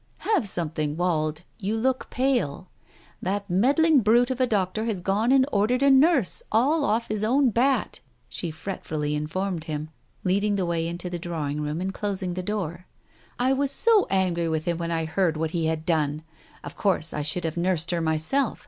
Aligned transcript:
"Have 0.21 0.49
something, 0.49 0.97
Wald. 0.97 1.43
You 1.59 1.75
look 1.75 2.09
pale. 2.09 2.71
That 3.21 3.47
meddling 3.51 3.99
brute 3.99 4.31
of 4.31 4.41
a 4.41 4.47
doctor 4.47 4.85
has 4.85 4.99
gone 4.99 5.31
and 5.31 5.45
ordered 5.51 5.83
a 5.83 5.91
nurse 5.91 6.41
all 6.51 6.83
off 6.83 7.07
his 7.09 7.23
own 7.23 7.51
bat!" 7.51 7.99
she 8.27 8.49
fretfully 8.49 9.13
informed 9.13 9.65
him, 9.65 9.91
leading 10.23 10.55
the 10.55 10.65
way 10.65 10.87
into 10.87 11.07
the 11.07 11.19
drawing 11.19 11.61
room 11.61 11.79
and 11.79 11.93
closing 11.93 12.33
the 12.33 12.41
door. 12.41 12.87
"I 13.37 13.53
was 13.53 13.69
so 13.69 14.07
angry 14.09 14.49
with 14.49 14.65
him 14.65 14.79
when 14.79 14.89
I 14.89 15.05
heard 15.05 15.37
what 15.37 15.51
he 15.51 15.67
had 15.67 15.85
done. 15.85 16.23
Of 16.63 16.75
course 16.75 17.13
I 17.13 17.21
should 17.21 17.43
have 17.45 17.55
nursed 17.55 17.91
her 17.91 18.01
myself. 18.01 18.59